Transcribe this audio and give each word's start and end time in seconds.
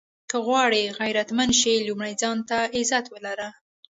که 0.29 0.37
غواړئ 0.45 0.83
عزتمند 1.03 1.53
شې 1.59 1.85
لومړی 1.87 2.13
ځان 2.21 2.37
ته 2.49 2.57
عزت 2.77 3.05
ولره. 3.09 3.49